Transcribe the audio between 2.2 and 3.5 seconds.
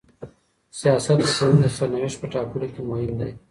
ټاکلو کي مهم دی.